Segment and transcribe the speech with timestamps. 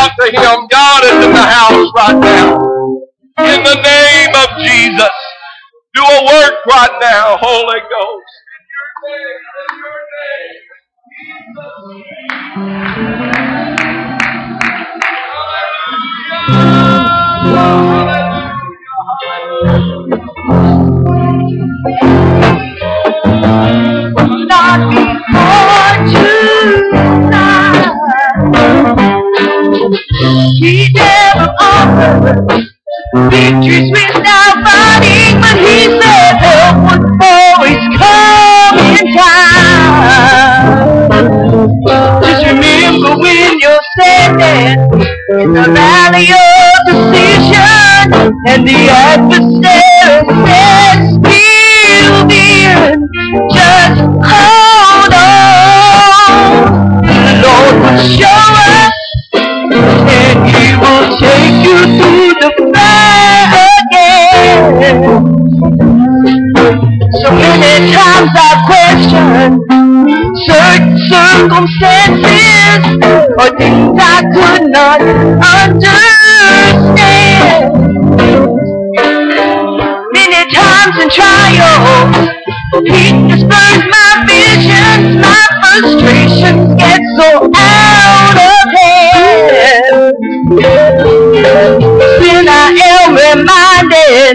[0.00, 0.68] out to Him.
[0.70, 2.56] God is in the house right now.
[3.38, 5.16] In the name of Jesus,
[5.94, 8.32] do a work right now, Holy Ghost.
[22.32, 22.69] not
[30.20, 32.68] He never offered
[33.30, 41.00] victories without fighting, but he said help would always come in time.
[42.22, 44.78] Just remember when you're standing
[45.40, 48.12] in the valley of decision
[48.48, 49.39] and the adversary
[71.10, 72.86] circumstances
[73.38, 76.30] or things I could not understand.
[80.14, 82.14] Many times in trials,
[82.86, 90.14] weakness burns my visions, my frustrations get so out of hand.
[92.22, 94.34] Then I am reminded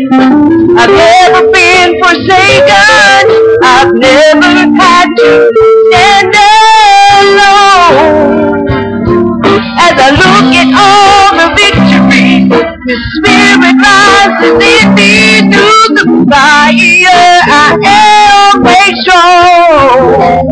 [0.77, 3.23] I've never been forsaken,
[3.63, 5.29] I've never had to
[5.87, 6.14] stand
[10.77, 15.13] all the victories, the Spirit rises in me
[15.51, 17.41] through the fire.
[17.47, 20.47] I am made strong.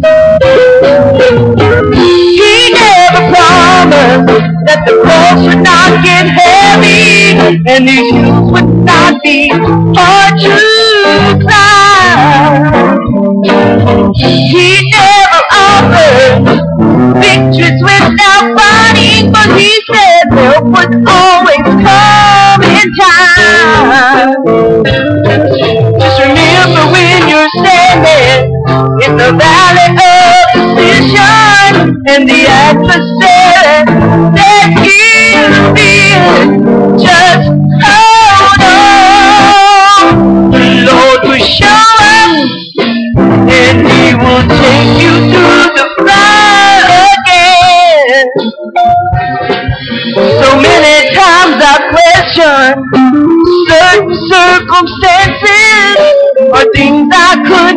[1.94, 9.22] He never promised that the cross would not get heavy and these hills would not
[9.24, 9.52] be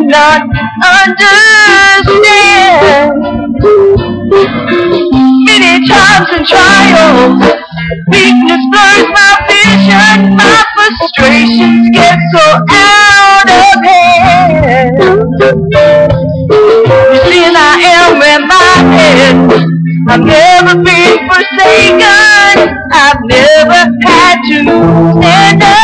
[0.07, 0.41] not
[0.83, 2.07] understand.
[5.45, 7.43] Many times in trials,
[8.07, 14.97] weakness blurs my vision, my frustrations get so out of hand.
[17.11, 19.67] You see, I am reminded
[20.09, 22.77] I've never been forsaken.
[22.93, 24.59] I've never had to
[25.19, 25.76] stand alone.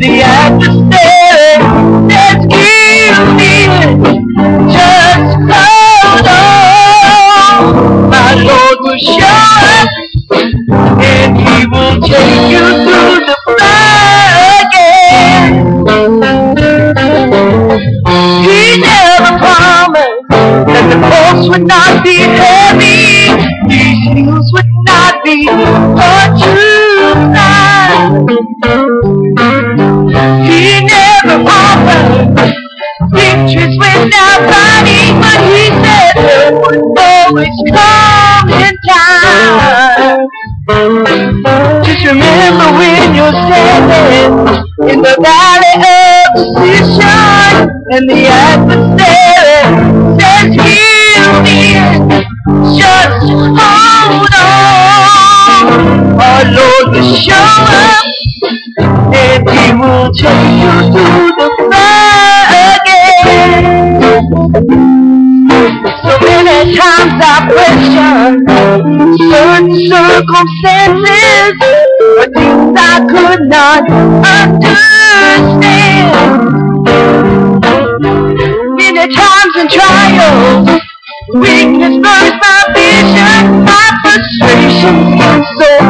[0.00, 0.65] The adversary
[42.06, 44.32] remember when you're standing
[44.90, 49.64] in the valley of decision and the adversary
[50.20, 52.08] says he'll win.
[52.78, 53.26] Just
[53.58, 56.20] hold on.
[56.20, 58.04] Our Lord will show up
[59.14, 61.35] and he will take you through
[70.36, 71.54] circumstances,
[72.16, 75.32] but things I could not understand.
[78.76, 80.68] Many times in trials,
[81.34, 85.85] weakness burns my vision, my frustration is so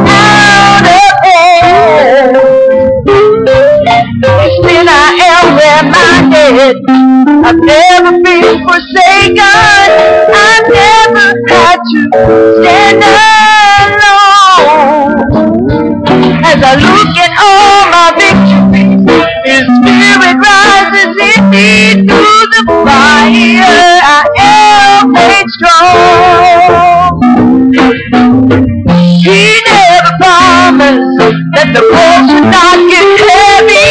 [32.07, 33.91] would not get heavy.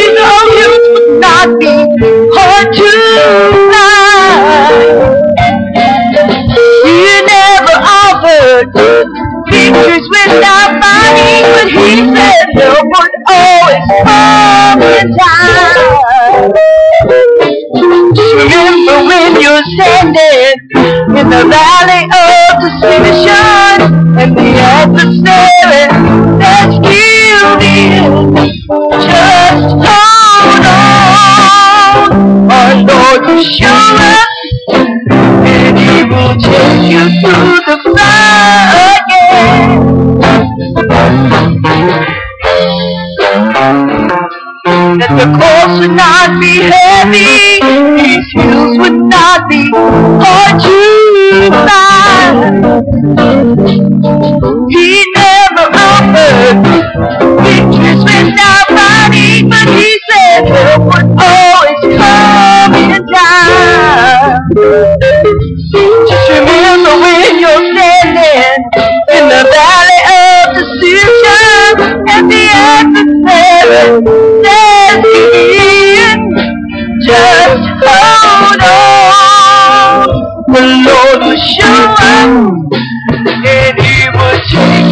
[0.00, 1.74] His own hills would not be
[2.36, 2.90] hard to
[3.68, 5.18] climb.
[6.84, 8.68] He never offered
[9.50, 16.52] victories without fighting, but he said help would always come in time.
[18.38, 20.54] Remember when you're standing
[21.18, 23.76] in the valley of decision
[24.18, 25.47] and the adversary
[27.88, 29.78] Just hold on.
[33.28, 34.28] Will show up
[34.70, 37.76] and He will take you the
[38.92, 39.80] again.
[44.98, 47.60] That the cross would not be heavy,
[47.96, 50.76] these hills would not be hard to
[51.64, 52.68] climb.
[54.68, 55.04] He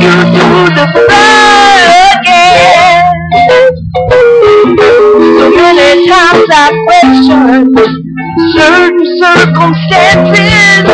[0.07, 3.03] you through the fire again.
[5.37, 7.75] So many times I question
[8.55, 10.87] certain circumstances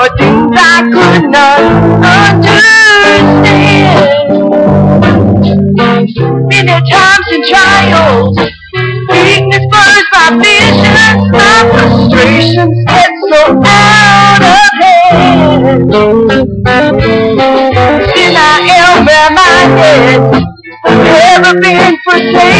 [0.00, 1.60] or things I could not
[2.00, 3.24] understand.
[6.48, 8.38] Many times in trials,
[9.10, 12.83] weakness burns my vision, my frustrations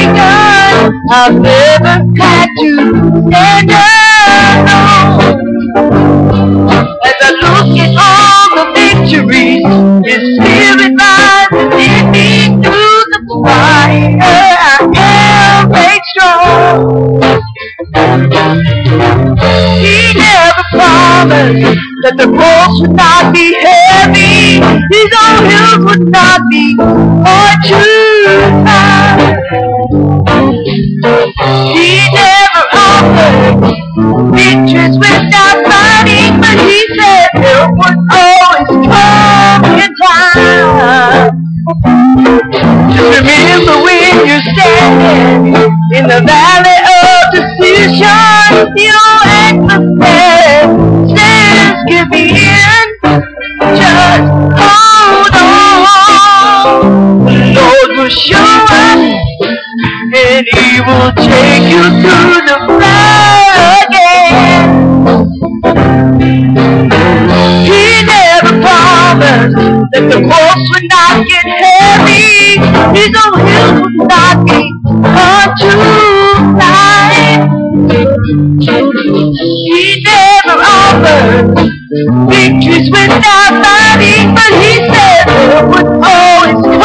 [0.04, 1.00] forsaken.
[1.10, 2.72] I've never had to
[3.30, 3.70] stand
[4.68, 5.40] alone.
[7.04, 9.64] As I look at all the victories,
[10.04, 12.28] His Spirit rises in me
[12.62, 14.18] through the fire.
[14.20, 14.30] I
[14.80, 17.30] am made strong.
[19.80, 24.60] He never promised that the cross would not be heavy,
[24.92, 27.74] His own hills would not be hard to
[28.64, 29.73] climb.
[31.72, 33.64] He never offered
[34.36, 41.30] victories without fighting, but He said help would always come in time.
[42.92, 45.54] Just remember when you're standing
[45.96, 49.23] in the valley of decision, your
[61.74, 62.56] you to the
[63.82, 64.70] again.
[67.66, 69.56] He never promised
[69.92, 72.58] that the cross would not get heavy.
[74.06, 74.60] Not be.
[79.66, 81.58] He never offered
[82.30, 85.66] victories without fighting, but he said there
[86.04, 86.78] always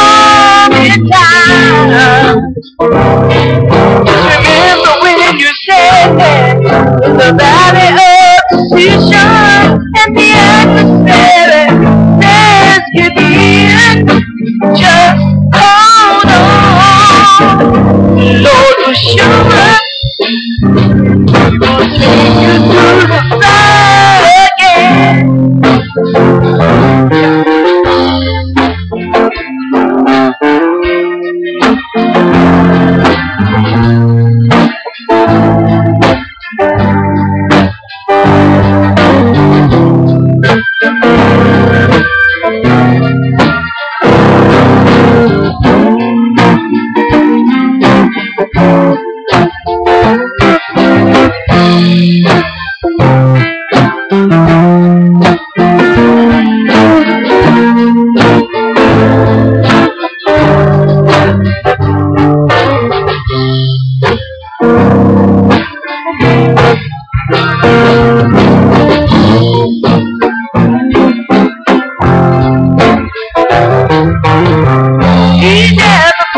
[1.11, 2.39] time.
[7.19, 7.48] The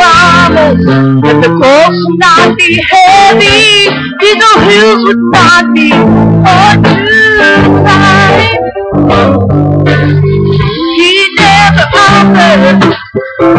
[0.02, 0.86] never promised
[1.22, 3.90] that the cross would not be heavy,
[4.20, 5.90] these old hills would not be
[6.46, 6.94] hard to
[7.82, 8.62] climb.
[10.98, 12.82] He never offered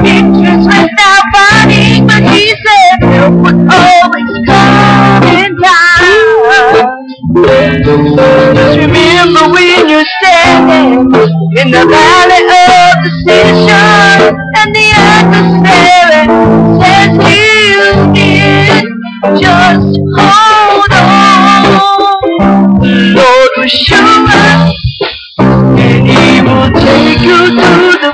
[0.02, 6.92] victories without fighting, but he said help would always come in time.
[8.54, 11.06] Just remember when you're standing
[11.58, 15.91] in the valley of decision and the adversary
[19.23, 21.81] just hold on.
[23.14, 24.75] Lord show us
[26.07, 28.12] he will take you the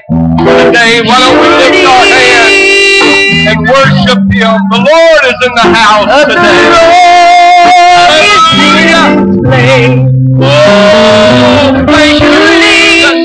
[0.00, 4.58] tonight, today, why don't we lift our hands and worship Him?
[4.70, 6.60] The Lord is in the house today.
[6.72, 9.98] Lord is in this place.
[10.40, 12.32] Oh, thank you,
[12.62, 13.16] Jesus.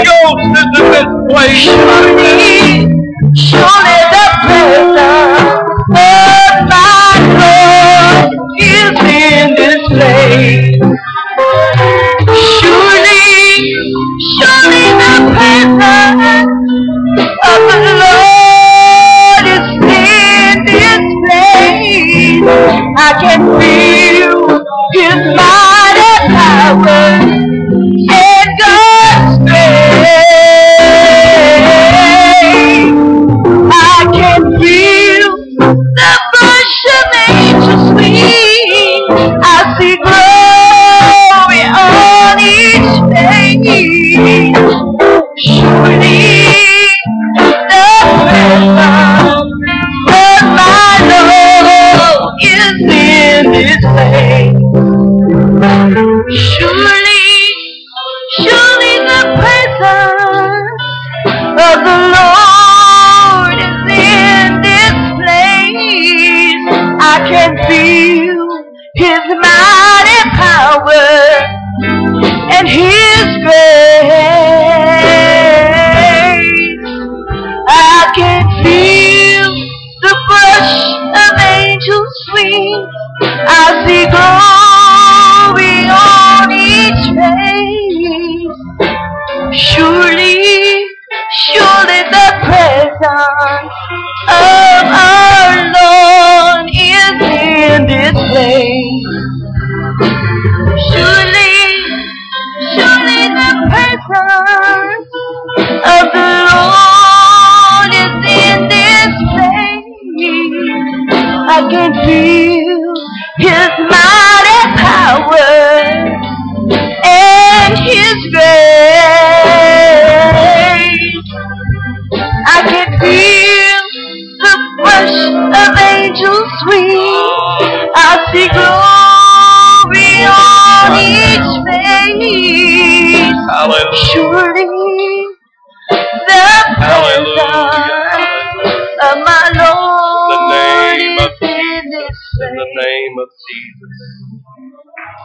[0.04, 1.64] Ghost is in this place.
[1.64, 2.88] Surely,
[3.34, 3.95] surely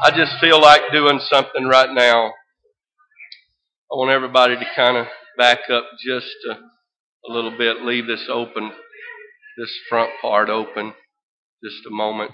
[0.03, 2.33] I just feel like doing something right now.
[3.91, 8.27] I want everybody to kind of back up just a, a little bit, leave this
[8.29, 8.71] open,
[9.57, 10.93] this front part open,
[11.63, 12.31] just a moment.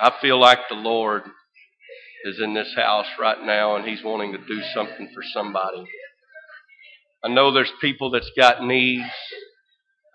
[0.00, 1.22] I feel like the Lord
[2.24, 5.84] is in this house right now and He's wanting to do something for somebody.
[7.24, 9.04] I know there's people that's got needs.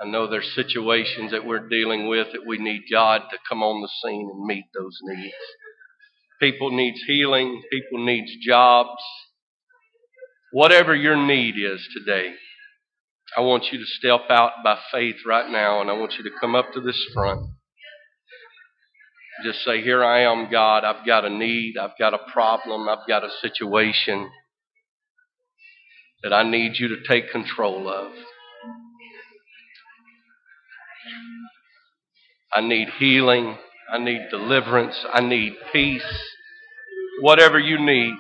[0.01, 3.81] I know there's situations that we're dealing with that we need God to come on
[3.81, 5.33] the scene and meet those needs.
[6.41, 9.01] People needs healing, people needs jobs.
[10.51, 12.33] Whatever your need is today,
[13.37, 16.39] I want you to step out by faith right now and I want you to
[16.39, 17.49] come up to this front.
[19.43, 20.83] Just say, Here I am, God.
[20.83, 21.75] I've got a need.
[21.77, 22.87] I've got a problem.
[22.87, 24.29] I've got a situation
[26.23, 28.11] that I need you to take control of.
[32.53, 33.57] I need healing.
[33.91, 34.95] I need deliverance.
[35.13, 36.03] I need peace.
[37.21, 38.13] Whatever you need,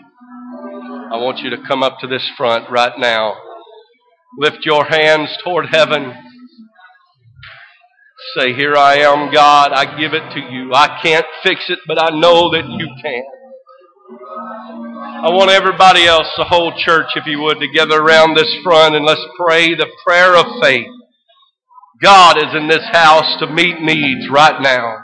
[0.95, 3.35] I want you to come up to this front right now.
[4.37, 6.13] Lift your hands toward heaven.
[8.37, 9.71] Say, Here I am, God.
[9.73, 10.73] I give it to you.
[10.73, 13.23] I can't fix it, but I know that you can.
[15.07, 18.95] I want everybody else, the whole church, if you would, to gather around this front
[18.95, 20.87] and let's pray the prayer of faith.
[22.01, 24.97] God is in this house to meet needs right now.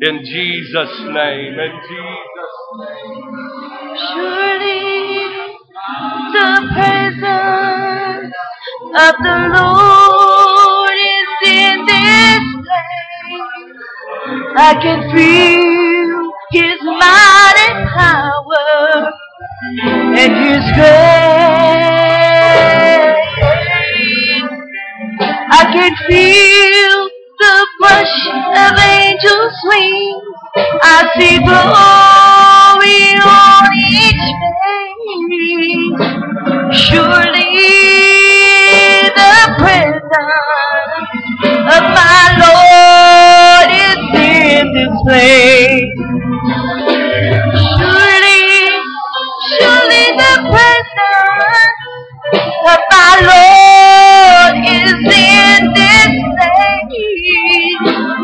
[0.00, 1.54] In Jesus' name.
[1.58, 3.30] In Jesus' name.
[4.14, 5.20] Surely
[6.32, 8.34] the presence
[8.96, 13.50] of the Lord is in this place.
[14.56, 19.12] I can feel His mighty power
[20.16, 21.09] and His grace.
[26.08, 27.08] Feel
[27.40, 30.24] the brush of angels' wings.
[30.82, 31.89] I see glory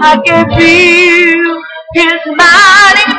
[0.08, 1.62] I can feel
[1.94, 3.15] His mighty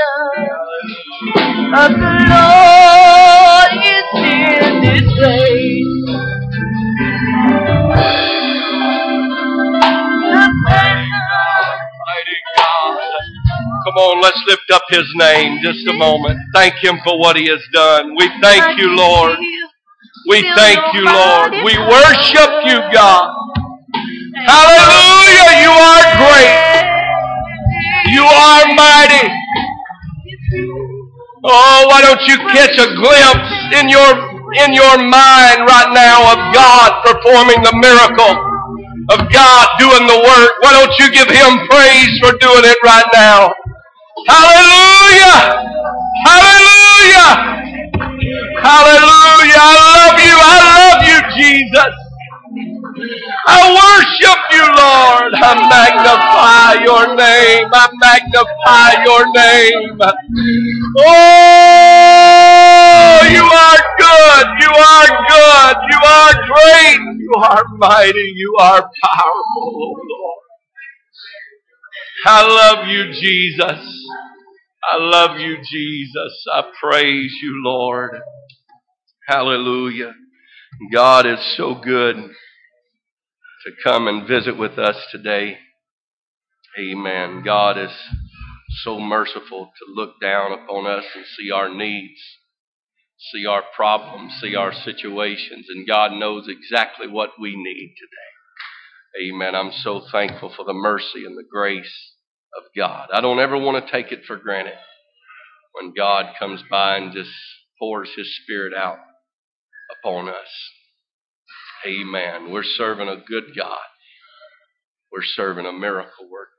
[1.75, 5.95] of the Lord is in this place.
[13.85, 16.39] Come on, let's lift up His name just a moment.
[16.53, 18.15] Thank Him for what He has done.
[18.17, 19.37] We thank you, Lord.
[20.29, 21.51] We thank you, Lord.
[21.63, 23.33] We worship you, God.
[24.45, 25.51] Hallelujah.
[25.63, 26.77] You are great.
[28.13, 29.27] You are mighty.
[31.43, 34.11] Oh, why don't you catch a glimpse in your
[34.63, 38.33] in your mind right now of God performing the miracle,
[39.11, 40.51] of God doing the work.
[40.63, 43.53] Why don't you give him praise for doing it right now?
[44.27, 45.37] Hallelujah!
[46.25, 47.31] Hallelujah!
[48.61, 49.59] Hallelujah!
[49.59, 50.37] I love you.
[50.39, 51.93] I love you, Jesus.
[53.47, 55.33] I worship you, Lord.
[55.35, 57.69] I magnify your name.
[57.73, 59.99] I magnify your name.
[60.97, 61.03] Oh,
[63.31, 64.47] you are good.
[64.63, 65.77] You are good.
[65.91, 67.01] You are great.
[67.19, 68.33] You are mighty.
[68.35, 69.73] You are powerful,
[70.09, 70.46] Lord.
[72.25, 74.07] I love you, Jesus.
[74.91, 76.45] I love you, Jesus.
[76.51, 78.19] I praise you, Lord.
[79.27, 80.13] Hallelujah.
[80.91, 85.57] God is so good to come and visit with us today.
[86.79, 87.43] Amen.
[87.43, 87.91] God is
[88.83, 92.19] so merciful to look down upon us and see our needs,
[93.31, 98.36] see our problems, see our situations, and God knows exactly what we need today.
[99.21, 99.55] Amen.
[99.55, 102.13] I'm so thankful for the mercy and the grace
[102.57, 103.09] of God.
[103.13, 104.77] I don't ever want to take it for granted
[105.73, 107.31] when God comes by and just
[107.79, 108.99] pours His Spirit out
[109.99, 110.35] upon us.
[111.85, 112.51] Amen.
[112.51, 113.79] We're serving a good God.
[115.11, 116.53] We're serving a miracle working.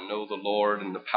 [0.00, 1.10] I know the Lord and the power.